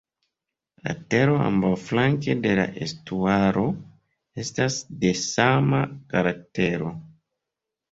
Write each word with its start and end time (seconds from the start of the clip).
La 0.85 0.93
tero 1.13 1.35
ambaŭflanke 1.47 2.35
de 2.45 2.55
la 2.61 2.65
estuaro 2.87 3.67
estas 4.47 4.81
de 5.05 5.15
sama 5.27 5.85
karaktero. 6.17 6.93